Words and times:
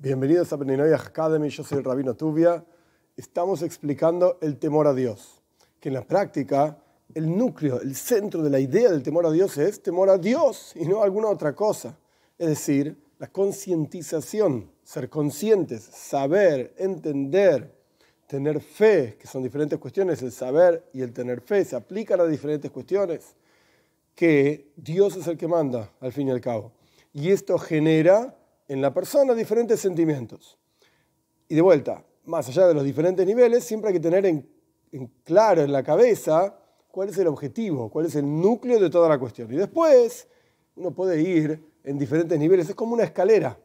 Bienvenidos 0.00 0.52
a 0.52 0.56
Beninoy 0.56 0.92
Academy, 0.92 1.48
yo 1.48 1.64
soy 1.64 1.78
el 1.78 1.84
Rabino 1.84 2.14
Tubia. 2.14 2.64
Estamos 3.16 3.62
explicando 3.62 4.38
el 4.40 4.56
temor 4.56 4.86
a 4.86 4.94
Dios, 4.94 5.42
que 5.80 5.88
en 5.88 5.94
la 5.94 6.06
práctica 6.06 6.78
el 7.16 7.36
núcleo, 7.36 7.80
el 7.80 7.96
centro 7.96 8.44
de 8.44 8.48
la 8.48 8.60
idea 8.60 8.92
del 8.92 9.02
temor 9.02 9.26
a 9.26 9.32
Dios 9.32 9.58
es 9.58 9.82
temor 9.82 10.08
a 10.08 10.16
Dios 10.16 10.70
y 10.76 10.86
no 10.86 11.00
a 11.00 11.04
alguna 11.04 11.26
otra 11.26 11.52
cosa. 11.56 11.98
Es 12.38 12.46
decir, 12.46 12.96
la 13.18 13.26
concientización, 13.26 14.70
ser 14.84 15.10
conscientes, 15.10 15.82
saber, 15.82 16.74
entender, 16.78 17.74
tener 18.28 18.60
fe, 18.60 19.16
que 19.18 19.26
son 19.26 19.42
diferentes 19.42 19.80
cuestiones, 19.80 20.22
el 20.22 20.30
saber 20.30 20.88
y 20.92 21.02
el 21.02 21.12
tener 21.12 21.40
fe 21.40 21.64
se 21.64 21.74
aplican 21.74 22.20
a 22.20 22.26
diferentes 22.26 22.70
cuestiones, 22.70 23.34
que 24.14 24.70
Dios 24.76 25.16
es 25.16 25.26
el 25.26 25.36
que 25.36 25.48
manda, 25.48 25.90
al 25.98 26.12
fin 26.12 26.28
y 26.28 26.30
al 26.30 26.40
cabo. 26.40 26.70
Y 27.12 27.32
esto 27.32 27.58
genera 27.58 28.37
en 28.68 28.82
la 28.82 28.92
persona 28.92 29.34
diferentes 29.34 29.80
sentimientos. 29.80 30.58
Y 31.48 31.54
de 31.54 31.62
vuelta, 31.62 32.04
más 32.26 32.48
allá 32.48 32.68
de 32.68 32.74
los 32.74 32.84
diferentes 32.84 33.26
niveles, 33.26 33.64
siempre 33.64 33.88
hay 33.88 33.94
que 33.94 34.00
tener 34.00 34.26
en, 34.26 34.46
claro 35.24 35.62
en 35.62 35.72
la 35.72 35.82
cabeza 35.82 36.54
cuál 36.90 37.08
es 37.08 37.18
el 37.18 37.26
objetivo, 37.26 37.90
cuál 37.90 38.06
es 38.06 38.14
el 38.14 38.24
núcleo 38.24 38.78
de 38.78 38.90
toda 38.90 39.08
la 39.08 39.18
cuestión. 39.18 39.52
Y 39.52 39.56
después 39.56 40.28
uno 40.76 40.92
puede 40.92 41.20
ir 41.20 41.66
en 41.82 41.98
diferentes 41.98 42.38
niveles, 42.38 42.68
es 42.68 42.74
como 42.74 42.92
una 42.92 43.04
escalera, 43.04 43.58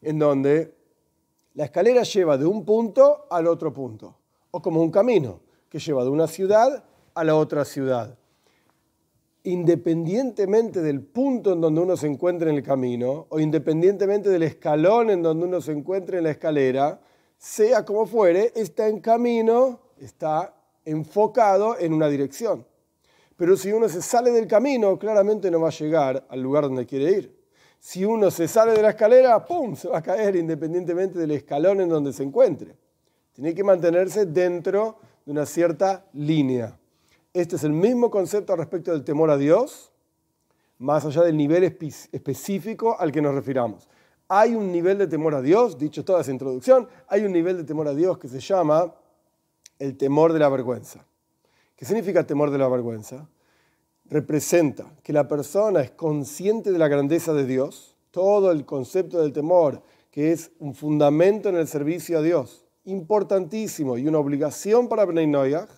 en 0.00 0.18
donde 0.18 0.74
la 1.54 1.64
escalera 1.64 2.02
lleva 2.02 2.38
de 2.38 2.46
un 2.46 2.64
punto 2.64 3.26
al 3.30 3.46
otro 3.46 3.72
punto, 3.72 4.16
o 4.50 4.62
como 4.62 4.80
un 4.80 4.90
camino 4.90 5.40
que 5.68 5.78
lleva 5.78 6.02
de 6.02 6.10
una 6.10 6.26
ciudad 6.26 6.84
a 7.14 7.24
la 7.24 7.36
otra 7.36 7.64
ciudad 7.64 8.18
independientemente 9.44 10.80
del 10.82 11.02
punto 11.02 11.52
en 11.52 11.60
donde 11.60 11.80
uno 11.80 11.96
se 11.96 12.06
encuentre 12.06 12.50
en 12.50 12.56
el 12.56 12.62
camino 12.62 13.26
o 13.28 13.40
independientemente 13.40 14.28
del 14.28 14.44
escalón 14.44 15.10
en 15.10 15.22
donde 15.22 15.46
uno 15.46 15.60
se 15.60 15.72
encuentre 15.72 16.18
en 16.18 16.24
la 16.24 16.30
escalera, 16.30 17.00
sea 17.36 17.84
como 17.84 18.06
fuere, 18.06 18.52
está 18.54 18.86
en 18.88 19.00
camino, 19.00 19.80
está 19.98 20.54
enfocado 20.84 21.76
en 21.78 21.92
una 21.92 22.08
dirección. 22.08 22.66
Pero 23.36 23.56
si 23.56 23.72
uno 23.72 23.88
se 23.88 24.02
sale 24.02 24.30
del 24.30 24.46
camino, 24.46 24.98
claramente 24.98 25.50
no 25.50 25.60
va 25.60 25.68
a 25.68 25.72
llegar 25.72 26.24
al 26.28 26.40
lugar 26.40 26.64
donde 26.64 26.86
quiere 26.86 27.10
ir. 27.10 27.42
Si 27.80 28.04
uno 28.04 28.30
se 28.30 28.46
sale 28.46 28.72
de 28.72 28.82
la 28.82 28.90
escalera, 28.90 29.44
¡pum!, 29.44 29.74
se 29.74 29.88
va 29.88 29.98
a 29.98 30.02
caer 30.02 30.36
independientemente 30.36 31.18
del 31.18 31.32
escalón 31.32 31.80
en 31.80 31.88
donde 31.88 32.12
se 32.12 32.22
encuentre. 32.22 32.76
Tiene 33.32 33.54
que 33.54 33.64
mantenerse 33.64 34.26
dentro 34.26 34.98
de 35.24 35.32
una 35.32 35.46
cierta 35.46 36.04
línea. 36.12 36.78
Este 37.34 37.56
es 37.56 37.64
el 37.64 37.72
mismo 37.72 38.10
concepto 38.10 38.54
respecto 38.56 38.92
del 38.92 39.04
temor 39.04 39.30
a 39.30 39.38
Dios, 39.38 39.90
más 40.78 41.04
allá 41.06 41.22
del 41.22 41.36
nivel 41.36 41.64
específico 41.64 42.96
al 42.98 43.10
que 43.10 43.22
nos 43.22 43.34
refiramos. 43.34 43.88
Hay 44.28 44.54
un 44.54 44.70
nivel 44.70 44.98
de 44.98 45.06
temor 45.06 45.34
a 45.34 45.40
Dios, 45.40 45.78
dicho 45.78 46.04
toda 46.04 46.20
esa 46.20 46.30
introducción, 46.30 46.88
hay 47.08 47.24
un 47.24 47.32
nivel 47.32 47.56
de 47.56 47.64
temor 47.64 47.88
a 47.88 47.94
Dios 47.94 48.18
que 48.18 48.28
se 48.28 48.40
llama 48.40 48.94
el 49.78 49.96
temor 49.96 50.32
de 50.32 50.40
la 50.40 50.48
vergüenza. 50.48 51.06
¿Qué 51.76 51.84
significa 51.84 52.26
temor 52.26 52.50
de 52.50 52.58
la 52.58 52.68
vergüenza? 52.68 53.28
Representa 54.06 54.92
que 55.02 55.12
la 55.12 55.26
persona 55.26 55.80
es 55.80 55.90
consciente 55.90 56.70
de 56.70 56.78
la 56.78 56.88
grandeza 56.88 57.32
de 57.32 57.46
Dios, 57.46 57.96
todo 58.10 58.52
el 58.52 58.66
concepto 58.66 59.20
del 59.20 59.32
temor, 59.32 59.82
que 60.10 60.32
es 60.32 60.52
un 60.58 60.74
fundamento 60.74 61.48
en 61.48 61.56
el 61.56 61.66
servicio 61.66 62.18
a 62.18 62.22
Dios, 62.22 62.66
importantísimo 62.84 63.96
y 63.96 64.06
una 64.06 64.18
obligación 64.18 64.88
para 64.88 65.06
Bnei 65.06 65.26
Noyach, 65.26 65.70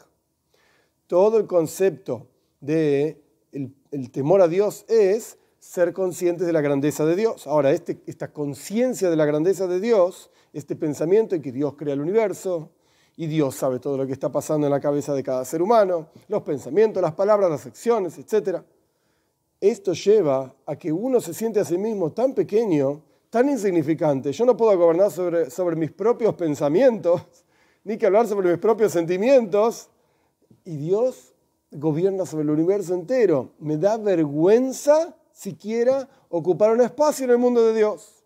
todo 1.06 1.38
el 1.38 1.46
concepto 1.46 2.28
de 2.60 3.22
el, 3.52 4.10
temor 4.10 4.40
a 4.40 4.48
Dios 4.48 4.84
es 4.88 5.38
ser 5.60 5.92
conscientes 5.92 6.46
de 6.46 6.52
la 6.52 6.60
grandeza 6.60 7.06
de 7.06 7.16
Dios. 7.16 7.46
Ahora, 7.46 7.70
este, 7.70 8.02
esta 8.06 8.32
conciencia 8.32 9.10
de 9.10 9.16
la 9.16 9.24
grandeza 9.24 9.66
de 9.66 9.80
Dios, 9.80 10.30
este 10.52 10.76
pensamiento 10.76 11.34
en 11.34 11.42
que 11.42 11.52
Dios 11.52 11.74
crea 11.74 11.94
el 11.94 12.00
universo 12.00 12.70
y 13.16 13.26
Dios 13.26 13.54
sabe 13.54 13.78
todo 13.78 13.96
lo 13.96 14.06
que 14.06 14.12
está 14.12 14.30
pasando 14.30 14.66
en 14.66 14.72
la 14.72 14.80
cabeza 14.80 15.14
de 15.14 15.22
cada 15.22 15.44
ser 15.44 15.62
humano, 15.62 16.08
los 16.28 16.42
pensamientos, 16.42 17.02
las 17.02 17.14
palabras, 17.14 17.48
las 17.50 17.66
acciones, 17.66 18.18
etc. 18.18 18.62
Esto 19.60 19.92
lleva 19.92 20.54
a 20.66 20.76
que 20.76 20.92
uno 20.92 21.20
se 21.20 21.32
siente 21.32 21.60
a 21.60 21.64
sí 21.64 21.78
mismo 21.78 22.12
tan 22.12 22.34
pequeño, 22.34 23.02
tan 23.30 23.48
insignificante. 23.48 24.32
Yo 24.32 24.44
no 24.44 24.56
puedo 24.56 24.76
gobernar 24.76 25.10
sobre, 25.10 25.48
sobre 25.50 25.76
mis 25.76 25.92
propios 25.92 26.34
pensamientos, 26.34 27.22
ni 27.84 27.96
que 27.96 28.06
hablar 28.06 28.26
sobre 28.26 28.50
mis 28.50 28.58
propios 28.58 28.92
sentimientos, 28.92 29.90
y 30.64 30.76
Dios 30.76 31.34
gobierna 31.70 32.26
sobre 32.26 32.44
el 32.44 32.50
universo 32.50 32.94
entero. 32.94 33.52
Me 33.58 33.76
da 33.76 33.96
vergüenza 33.96 35.16
siquiera 35.32 36.08
ocupar 36.28 36.72
un 36.72 36.80
espacio 36.80 37.24
en 37.24 37.30
el 37.30 37.38
mundo 37.38 37.64
de 37.66 37.74
Dios. 37.74 38.24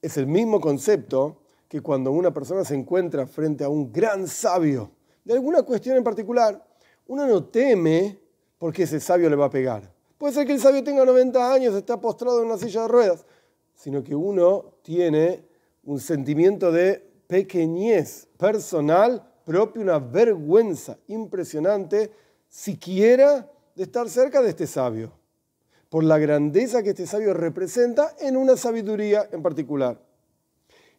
Es 0.00 0.16
el 0.16 0.26
mismo 0.26 0.60
concepto 0.60 1.42
que 1.68 1.80
cuando 1.80 2.12
una 2.12 2.32
persona 2.32 2.64
se 2.64 2.74
encuentra 2.74 3.26
frente 3.26 3.64
a 3.64 3.68
un 3.68 3.92
gran 3.92 4.26
sabio 4.26 4.90
de 5.24 5.34
alguna 5.34 5.62
cuestión 5.62 5.96
en 5.96 6.04
particular, 6.04 6.66
uno 7.06 7.26
no 7.26 7.44
teme 7.44 8.18
porque 8.58 8.82
ese 8.82 9.00
sabio 9.00 9.30
le 9.30 9.36
va 9.36 9.46
a 9.46 9.50
pegar. 9.50 9.92
Puede 10.18 10.34
ser 10.34 10.46
que 10.46 10.52
el 10.52 10.60
sabio 10.60 10.84
tenga 10.84 11.04
90 11.04 11.52
años, 11.52 11.74
está 11.74 12.00
postrado 12.00 12.40
en 12.40 12.46
una 12.46 12.58
silla 12.58 12.82
de 12.82 12.88
ruedas, 12.88 13.26
sino 13.74 14.04
que 14.04 14.14
uno 14.14 14.74
tiene 14.82 15.44
un 15.84 15.98
sentimiento 15.98 16.70
de 16.70 17.02
pequeñez 17.26 18.28
personal 18.36 19.31
propia 19.44 19.82
una 19.82 19.98
vergüenza 19.98 20.98
impresionante 21.08 22.12
siquiera 22.48 23.50
de 23.74 23.82
estar 23.84 24.08
cerca 24.08 24.42
de 24.42 24.50
este 24.50 24.66
sabio, 24.66 25.12
por 25.88 26.04
la 26.04 26.18
grandeza 26.18 26.82
que 26.82 26.90
este 26.90 27.06
sabio 27.06 27.34
representa 27.34 28.14
en 28.20 28.36
una 28.36 28.56
sabiduría 28.56 29.28
en 29.32 29.42
particular. 29.42 30.00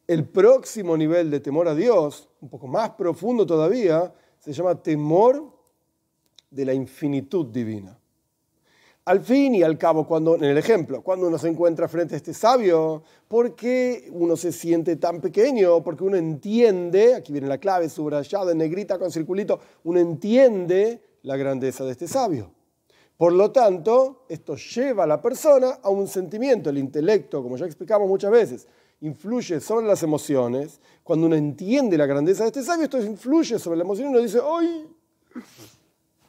El 0.07 0.27
próximo 0.27 0.97
nivel 0.97 1.31
de 1.31 1.39
temor 1.39 1.67
a 1.67 1.75
Dios, 1.75 2.29
un 2.41 2.49
poco 2.49 2.67
más 2.67 2.91
profundo 2.91 3.45
todavía, 3.45 4.13
se 4.39 4.51
llama 4.51 4.81
temor 4.81 5.51
de 6.51 6.65
la 6.65 6.73
infinitud 6.73 7.45
divina. 7.45 7.97
Al 9.05 9.19
fin 9.19 9.53
y 9.53 9.63
al 9.63 9.77
cabo, 9.77 10.07
cuando, 10.07 10.35
en 10.35 10.45
el 10.45 10.57
ejemplo, 10.57 11.01
cuando 11.01 11.27
uno 11.27 11.37
se 11.37 11.49
encuentra 11.49 11.89
frente 11.89 12.13
a 12.13 12.17
este 12.17 12.33
sabio, 12.33 13.03
¿por 13.27 13.53
qué 13.53 14.09
uno 14.13 14.37
se 14.37 14.53
siente 14.53 14.95
tan 14.95 15.19
pequeño? 15.19 15.83
Porque 15.83 16.05
uno 16.05 16.15
entiende, 16.15 17.13
aquí 17.13 17.33
viene 17.33 17.49
la 17.49 17.57
clave 17.57 17.89
subrayada 17.89 18.53
en 18.53 18.59
negrita 18.59 18.97
con 18.97 19.11
circulito, 19.11 19.59
uno 19.83 19.99
entiende 19.99 21.01
la 21.23 21.35
grandeza 21.35 21.83
de 21.83 21.91
este 21.91 22.07
sabio. 22.07 22.51
Por 23.17 23.33
lo 23.33 23.51
tanto, 23.51 24.23
esto 24.29 24.55
lleva 24.55 25.03
a 25.03 25.07
la 25.07 25.21
persona 25.21 25.79
a 25.83 25.89
un 25.89 26.07
sentimiento, 26.07 26.69
el 26.69 26.77
intelecto, 26.77 27.43
como 27.43 27.57
ya 27.57 27.65
explicamos 27.65 28.07
muchas 28.07 28.31
veces, 28.31 28.67
influye 29.01 29.59
sobre 29.59 29.85
las 29.85 30.01
emociones. 30.03 30.79
Cuando 31.03 31.25
uno 31.25 31.35
entiende 31.35 31.97
la 31.97 32.05
grandeza 32.05 32.43
de 32.43 32.51
este 32.51 32.63
sabio, 32.63 32.85
esto 32.85 33.03
influye 33.03 33.59
sobre 33.59 33.77
la 33.79 33.83
emoción 33.83 34.07
y 34.07 34.11
uno 34.11 34.21
dice, 34.21 34.39
¡ay! 34.41 34.87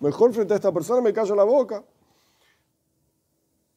Mejor 0.01 0.33
frente 0.35 0.55
a 0.55 0.57
esta 0.57 0.73
persona 0.73 1.01
me 1.01 1.13
callo 1.13 1.37
la 1.37 1.45
boca 1.45 1.85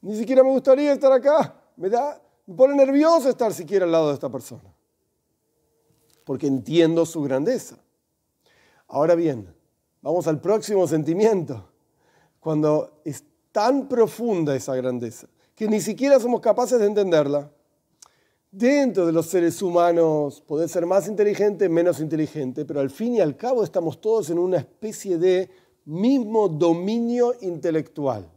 ni 0.02 0.16
siquiera 0.16 0.44
me 0.44 0.52
gustaría 0.52 0.94
estar 0.94 1.12
acá. 1.12 1.56
Me, 1.75 1.90
da, 1.90 2.22
me 2.46 2.56
pone 2.56 2.75
nervioso 2.75 3.30
estar 3.30 3.53
siquiera 3.53 3.85
al 3.85 3.91
lado 3.91 4.09
de 4.09 4.13
esta 4.13 4.30
persona. 4.30 4.74
Porque 6.24 6.47
entiendo 6.47 7.06
su 7.06 7.22
grandeza. 7.22 7.78
Ahora 8.88 9.16
bien, 9.16 9.53
vamos 10.02 10.28
al 10.28 10.40
próximo 10.40 10.88
sentimiento. 10.88 11.69
Cuando 12.40 13.02
es 13.03 13.24
tan 13.52 13.88
profunda 13.88 14.56
esa 14.56 14.75
grandeza 14.75 15.28
que 15.56 15.68
ni 15.68 15.81
siquiera 15.81 16.19
somos 16.19 16.40
capaces 16.40 16.79
de 16.79 16.85
entenderla. 16.85 17.52
Dentro 18.52 19.06
de 19.06 19.12
los 19.12 19.25
seres 19.25 19.62
humanos 19.62 20.41
puede 20.46 20.68
ser 20.68 20.85
más 20.85 21.08
inteligente, 21.08 21.68
menos 21.68 22.00
inteligente, 22.00 22.64
pero 22.64 22.79
al 22.79 22.90
fin 22.90 23.16
y 23.16 23.22
al 23.22 23.35
cabo 23.35 23.64
estamos 23.64 24.00
todos 24.00 24.29
en 24.29 24.40
una 24.40 24.58
especie 24.58 25.18
de 25.18 25.50
mismo 25.84 26.47
dominio 26.47 27.34
intelectual 27.41 28.29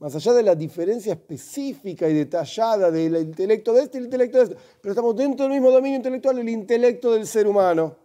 más 0.00 0.14
allá 0.16 0.32
de 0.32 0.42
la 0.42 0.54
diferencia 0.54 1.12
específica 1.12 2.08
y 2.08 2.14
detallada 2.14 2.90
del 2.90 3.16
intelecto 3.16 3.74
de 3.74 3.82
este 3.82 3.98
y 3.98 4.00
el 4.00 4.04
intelecto 4.06 4.38
de 4.38 4.44
este, 4.44 4.56
pero 4.80 4.92
estamos 4.92 5.14
dentro 5.14 5.44
del 5.44 5.52
mismo 5.52 5.70
dominio 5.70 5.98
intelectual, 5.98 6.38
el 6.38 6.48
intelecto 6.48 7.12
del 7.12 7.26
ser 7.26 7.46
humano. 7.46 7.96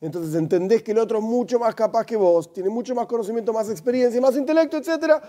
Entonces 0.00 0.34
entendés 0.34 0.82
que 0.82 0.92
el 0.92 0.98
otro 0.98 1.18
es 1.18 1.24
mucho 1.24 1.58
más 1.58 1.74
capaz 1.74 2.06
que 2.06 2.16
vos, 2.16 2.50
tiene 2.52 2.70
mucho 2.70 2.94
más 2.94 3.06
conocimiento, 3.06 3.52
más 3.52 3.68
experiencia, 3.68 4.18
más 4.22 4.36
intelecto, 4.36 4.78
etc. 4.78 5.22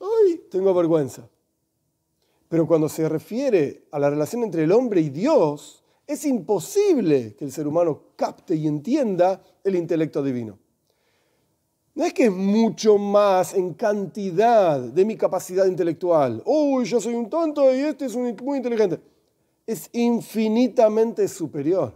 ¡Ay! 0.00 0.46
Tengo 0.50 0.72
vergüenza. 0.72 1.28
Pero 2.48 2.68
cuando 2.68 2.88
se 2.88 3.08
refiere 3.08 3.88
a 3.90 3.98
la 3.98 4.10
relación 4.10 4.44
entre 4.44 4.62
el 4.62 4.70
hombre 4.70 5.00
y 5.00 5.08
Dios, 5.08 5.82
es 6.06 6.24
imposible 6.26 7.34
que 7.34 7.44
el 7.44 7.50
ser 7.50 7.66
humano 7.66 8.10
capte 8.14 8.54
y 8.54 8.68
entienda 8.68 9.42
el 9.64 9.74
intelecto 9.74 10.22
divino. 10.22 10.60
No 11.94 12.04
es 12.04 12.12
que 12.12 12.24
es 12.24 12.32
mucho 12.32 12.98
más 12.98 13.54
en 13.54 13.74
cantidad 13.74 14.80
de 14.80 15.04
mi 15.04 15.16
capacidad 15.16 15.66
intelectual. 15.66 16.42
Uy, 16.44 16.84
yo 16.86 17.00
soy 17.00 17.14
un 17.14 17.30
tonto 17.30 17.72
y 17.72 17.80
este 17.80 18.06
es 18.06 18.16
muy 18.16 18.56
inteligente. 18.56 19.00
Es 19.64 19.88
infinitamente 19.92 21.28
superior. 21.28 21.94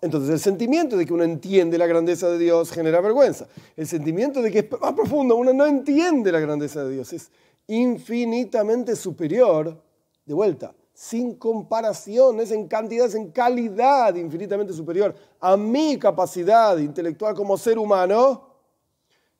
Entonces, 0.00 0.30
el 0.30 0.40
sentimiento 0.40 0.96
de 0.96 1.04
que 1.04 1.12
uno 1.12 1.24
entiende 1.24 1.76
la 1.76 1.86
grandeza 1.86 2.30
de 2.30 2.38
Dios 2.38 2.72
genera 2.72 3.02
vergüenza. 3.02 3.46
El 3.76 3.86
sentimiento 3.86 4.40
de 4.40 4.50
que 4.50 4.60
es 4.60 4.80
más 4.80 4.94
profundo, 4.94 5.36
uno 5.36 5.52
no 5.52 5.66
entiende 5.66 6.32
la 6.32 6.40
grandeza 6.40 6.82
de 6.82 6.94
Dios. 6.94 7.12
Es 7.12 7.30
infinitamente 7.66 8.96
superior 8.96 9.78
de 10.24 10.34
vuelta, 10.34 10.74
sin 10.94 11.34
comparación, 11.34 12.40
es 12.40 12.50
en 12.50 12.66
cantidad, 12.66 13.06
es 13.06 13.14
en 13.14 13.30
calidad 13.30 14.14
infinitamente 14.14 14.72
superior 14.72 15.14
a 15.38 15.56
mi 15.56 15.98
capacidad 15.98 16.78
intelectual 16.78 17.34
como 17.34 17.58
ser 17.58 17.78
humano. 17.78 18.49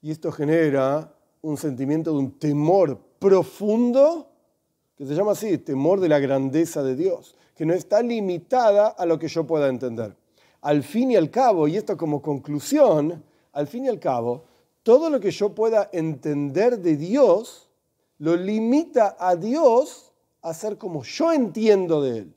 Y 0.02 0.10
esto 0.10 0.32
genera 0.32 1.14
un 1.42 1.56
sentimiento 1.56 2.12
de 2.12 2.18
un 2.18 2.38
temor 2.38 2.98
profundo 3.18 4.30
que 4.96 5.06
se 5.06 5.14
llama 5.14 5.32
así, 5.32 5.56
temor 5.56 5.98
de 5.98 6.10
la 6.10 6.18
grandeza 6.18 6.82
de 6.82 6.94
Dios, 6.94 7.34
que 7.54 7.64
no 7.64 7.72
está 7.72 8.02
limitada 8.02 8.88
a 8.88 9.06
lo 9.06 9.18
que 9.18 9.28
yo 9.28 9.46
pueda 9.46 9.68
entender. 9.68 10.14
Al 10.60 10.82
fin 10.82 11.10
y 11.10 11.16
al 11.16 11.30
cabo, 11.30 11.66
y 11.66 11.78
esto 11.78 11.96
como 11.96 12.20
conclusión, 12.20 13.24
al 13.52 13.66
fin 13.66 13.86
y 13.86 13.88
al 13.88 13.98
cabo, 13.98 14.44
todo 14.82 15.08
lo 15.08 15.18
que 15.18 15.30
yo 15.30 15.54
pueda 15.54 15.88
entender 15.92 16.78
de 16.78 16.96
Dios 16.96 17.70
lo 18.18 18.36
limita 18.36 19.16
a 19.18 19.36
Dios 19.36 20.12
a 20.42 20.52
ser 20.52 20.76
como 20.76 21.02
yo 21.02 21.32
entiendo 21.32 22.02
de 22.02 22.18
Él. 22.18 22.34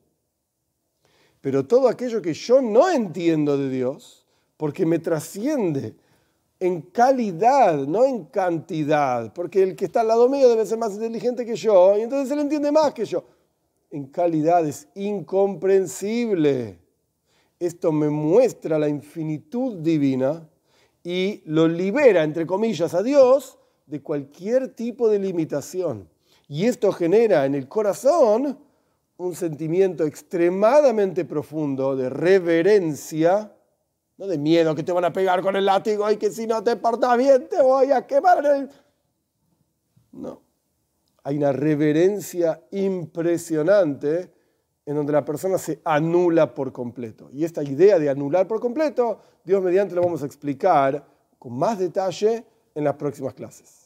Pero 1.41 1.67
todo 1.67 1.89
aquello 1.89 2.21
que 2.21 2.33
yo 2.33 2.61
no 2.61 2.89
entiendo 2.89 3.57
de 3.57 3.69
Dios, 3.69 4.25
porque 4.55 4.85
me 4.85 4.99
trasciende 4.99 5.95
en 6.63 6.79
calidad, 6.79 7.75
no 7.75 8.05
en 8.05 8.23
cantidad, 8.23 9.33
porque 9.33 9.61
el 9.63 9.75
que 9.75 9.83
está 9.83 9.99
al 9.99 10.07
lado 10.07 10.29
mío 10.29 10.47
debe 10.47 10.65
ser 10.65 10.77
más 10.77 10.93
inteligente 10.93 11.45
que 11.45 11.57
yo, 11.57 11.97
y 11.97 12.03
entonces 12.03 12.31
él 12.31 12.39
entiende 12.39 12.71
más 12.71 12.93
que 12.93 13.03
yo. 13.03 13.25
En 13.91 14.05
calidad 14.07 14.65
es 14.65 14.87
incomprensible. 14.95 16.79
Esto 17.59 17.91
me 17.91 18.09
muestra 18.09 18.79
la 18.79 18.87
infinitud 18.87 19.79
divina 19.79 20.47
y 21.03 21.41
lo 21.47 21.67
libera, 21.67 22.23
entre 22.23 22.45
comillas, 22.45 22.93
a 22.93 23.03
Dios 23.03 23.59
de 23.85 24.01
cualquier 24.01 24.69
tipo 24.69 25.09
de 25.09 25.19
limitación. 25.19 26.07
Y 26.47 26.63
esto 26.63 26.93
genera 26.93 27.45
en 27.45 27.55
el 27.55 27.67
corazón 27.67 28.57
un 29.17 29.35
sentimiento 29.35 30.05
extremadamente 30.05 31.25
profundo 31.25 31.97
de 31.97 32.09
reverencia, 32.09 33.53
de 34.27 34.37
miedo 34.37 34.75
que 34.75 34.83
te 34.83 34.91
van 34.91 35.05
a 35.05 35.13
pegar 35.13 35.41
con 35.41 35.55
el 35.55 35.65
látigo 35.65 36.09
y 36.11 36.17
que 36.17 36.31
si 36.31 36.47
no 36.47 36.63
te 36.63 36.75
portas 36.75 37.17
bien 37.17 37.47
te 37.47 37.61
voy 37.61 37.91
a 37.91 38.05
quemar. 38.05 38.45
El... 38.45 38.69
No. 40.11 40.41
Hay 41.23 41.37
una 41.37 41.51
reverencia 41.51 42.61
impresionante 42.71 44.31
en 44.85 44.95
donde 44.95 45.13
la 45.13 45.23
persona 45.23 45.57
se 45.57 45.79
anula 45.85 46.53
por 46.53 46.71
completo. 46.71 47.29
Y 47.31 47.45
esta 47.45 47.63
idea 47.63 47.97
de 47.99 48.09
anular 48.09 48.47
por 48.47 48.59
completo, 48.59 49.19
Dios 49.43 49.63
mediante 49.63 49.95
lo 49.95 50.01
vamos 50.01 50.23
a 50.23 50.25
explicar 50.25 51.05
con 51.39 51.57
más 51.57 51.79
detalle 51.79 52.45
en 52.75 52.83
las 52.83 52.95
próximas 52.95 53.33
clases. 53.33 53.82